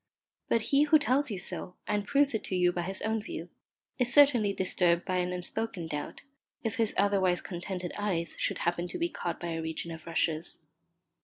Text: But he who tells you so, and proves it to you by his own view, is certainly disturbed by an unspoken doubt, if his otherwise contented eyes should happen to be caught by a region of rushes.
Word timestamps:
But 0.49 0.61
he 0.73 0.85
who 0.85 0.97
tells 0.97 1.29
you 1.29 1.37
so, 1.37 1.75
and 1.85 2.07
proves 2.07 2.33
it 2.33 2.43
to 2.45 2.55
you 2.55 2.71
by 2.71 2.81
his 2.81 3.03
own 3.03 3.21
view, 3.21 3.49
is 3.99 4.11
certainly 4.11 4.51
disturbed 4.51 5.05
by 5.05 5.17
an 5.17 5.31
unspoken 5.31 5.85
doubt, 5.85 6.23
if 6.63 6.77
his 6.77 6.95
otherwise 6.97 7.39
contented 7.41 7.91
eyes 7.99 8.35
should 8.39 8.57
happen 8.57 8.87
to 8.87 8.97
be 8.97 9.09
caught 9.09 9.39
by 9.39 9.49
a 9.49 9.61
region 9.61 9.91
of 9.91 10.07
rushes. 10.07 10.57